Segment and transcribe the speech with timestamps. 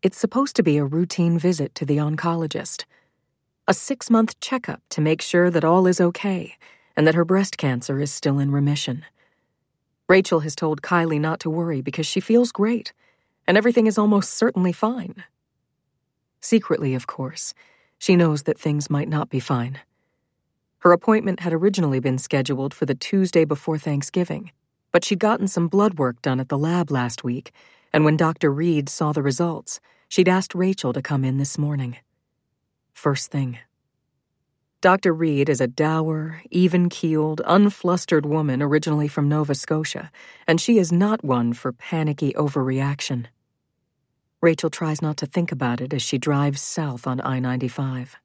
[0.00, 2.84] It's supposed to be a routine visit to the oncologist,
[3.66, 6.56] a six month checkup to make sure that all is okay
[6.96, 9.04] and that her breast cancer is still in remission.
[10.08, 12.92] Rachel has told Kylie not to worry because she feels great
[13.48, 15.24] and everything is almost certainly fine.
[16.40, 17.52] Secretly, of course,
[17.98, 19.80] she knows that things might not be fine.
[20.78, 24.52] Her appointment had originally been scheduled for the Tuesday before Thanksgiving,
[24.92, 27.50] but she'd gotten some blood work done at the lab last week,
[27.92, 28.52] and when Dr.
[28.52, 31.96] Reed saw the results, she'd asked Rachel to come in this morning.
[32.92, 33.58] First thing.
[34.80, 35.12] Dr.
[35.12, 40.10] Reed is a dour, even keeled, unflustered woman originally from Nova Scotia,
[40.46, 43.26] and she is not one for panicky overreaction.
[44.40, 48.16] Rachel tries not to think about it as she drives south on I 95.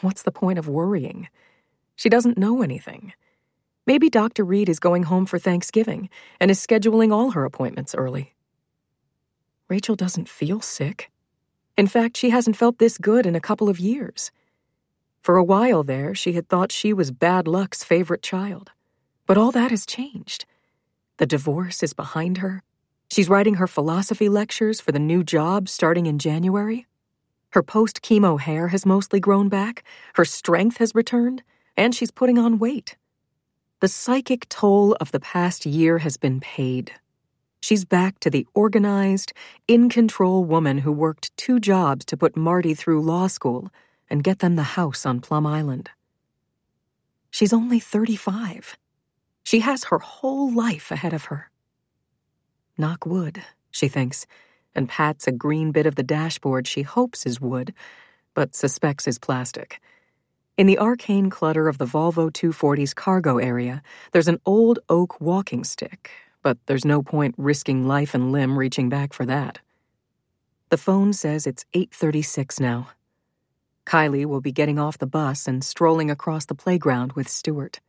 [0.00, 1.28] What's the point of worrying?
[1.94, 3.12] She doesn't know anything.
[3.86, 4.44] Maybe Dr.
[4.44, 8.34] Reed is going home for Thanksgiving and is scheduling all her appointments early.
[9.68, 11.10] Rachel doesn't feel sick.
[11.76, 14.30] In fact, she hasn't felt this good in a couple of years.
[15.20, 18.70] For a while there, she had thought she was bad luck's favorite child.
[19.26, 20.44] But all that has changed.
[21.16, 22.62] The divorce is behind her.
[23.10, 26.86] She's writing her philosophy lectures for the new job starting in January.
[27.50, 31.42] Her post chemo hair has mostly grown back, her strength has returned,
[31.76, 32.96] and she's putting on weight.
[33.82, 36.92] The psychic toll of the past year has been paid.
[37.60, 39.32] She's back to the organized,
[39.66, 43.70] in control woman who worked two jobs to put Marty through law school
[44.08, 45.90] and get them the house on Plum Island.
[47.32, 48.76] She's only 35.
[49.42, 51.50] She has her whole life ahead of her.
[52.78, 54.28] Knock wood, she thinks,
[54.76, 57.74] and pats a green bit of the dashboard she hopes is wood,
[58.32, 59.80] but suspects is plastic.
[60.58, 65.64] In the arcane clutter of the Volvo 240's cargo area, there's an old oak walking
[65.64, 66.10] stick,
[66.42, 69.60] but there's no point risking life and limb reaching back for that.
[70.68, 72.88] The phone says it's 8:36 now.
[73.86, 77.80] Kylie will be getting off the bus and strolling across the playground with Stuart.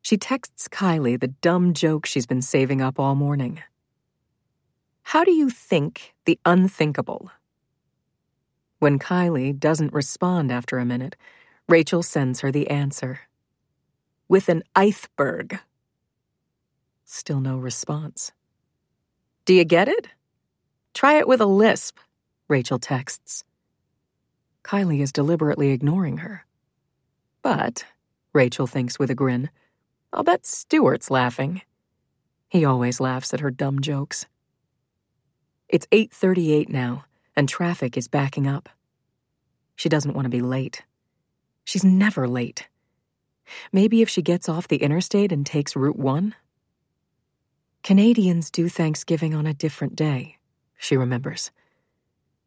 [0.00, 3.62] She texts Kylie the dumb joke she's been saving up all morning.
[5.02, 7.32] How do you think the unthinkable?
[8.78, 11.16] When Kylie doesn't respond after a minute,
[11.68, 13.20] Rachel sends her the answer.
[14.28, 15.60] With an iceberg.
[17.04, 18.32] Still no response.
[19.46, 20.08] Do you get it?
[20.92, 21.98] Try it with a lisp,
[22.48, 23.44] Rachel texts.
[24.62, 26.44] Kylie is deliberately ignoring her.
[27.42, 27.84] But,
[28.34, 29.50] Rachel thinks with a grin,
[30.12, 31.62] I'll bet Stuart's laughing.
[32.48, 34.26] He always laughs at her dumb jokes.
[35.68, 37.04] It's 8:38 now,
[37.34, 38.68] and traffic is backing up.
[39.76, 40.82] She doesn't want to be late.
[41.64, 42.68] She's never late.
[43.72, 46.34] Maybe if she gets off the interstate and takes Route 1?
[47.82, 50.38] Canadians do Thanksgiving on a different day,
[50.78, 51.50] she remembers.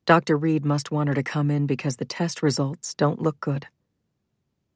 [0.06, 0.38] Dr.
[0.38, 3.68] Reed must want her to come in because the test results don't look good.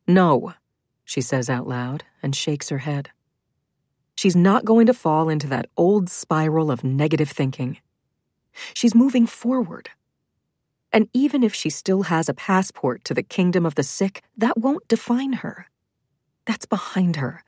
[0.07, 0.53] No,
[1.05, 3.09] she says out loud and shakes her head.
[4.15, 7.79] She's not going to fall into that old spiral of negative thinking.
[8.73, 9.89] She's moving forward.
[10.93, 14.57] And even if she still has a passport to the kingdom of the sick, that
[14.57, 15.67] won't define her.
[16.45, 17.43] That's behind her,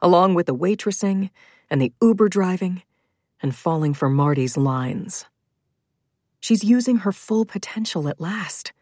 [0.00, 1.30] along with the waitressing
[1.70, 2.82] and the Uber driving
[3.40, 5.26] and falling for Marty's lines.
[6.40, 8.72] She's using her full potential at last.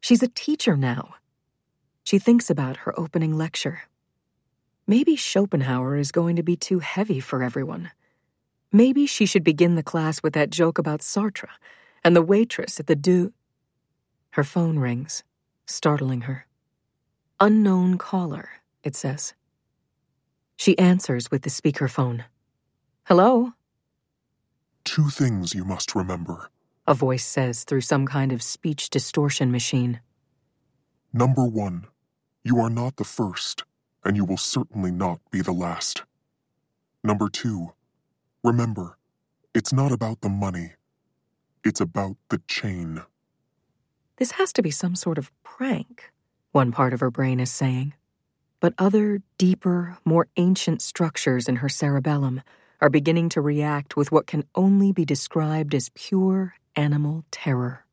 [0.00, 1.14] She's a teacher now.
[2.02, 3.82] She thinks about her opening lecture.
[4.86, 7.90] Maybe Schopenhauer is going to be too heavy for everyone.
[8.72, 11.48] Maybe she should begin the class with that joke about Sartre
[12.06, 13.32] and the waitress at the do.
[14.30, 15.24] Her phone rings,
[15.66, 16.46] startling her.
[17.40, 18.48] Unknown caller,
[18.84, 19.34] it says.
[20.54, 22.24] She answers with the speakerphone.
[23.06, 23.54] Hello?
[24.84, 26.48] Two things you must remember,
[26.86, 29.98] a voice says through some kind of speech distortion machine.
[31.12, 31.88] Number one,
[32.44, 33.64] you are not the first,
[34.04, 36.04] and you will certainly not be the last.
[37.02, 37.72] Number two,
[38.44, 38.96] remember,
[39.56, 40.74] it's not about the money,
[41.66, 43.02] it's about the chain.
[44.18, 46.12] This has to be some sort of prank,
[46.52, 47.94] one part of her brain is saying.
[48.60, 52.42] But other, deeper, more ancient structures in her cerebellum
[52.80, 57.85] are beginning to react with what can only be described as pure animal terror.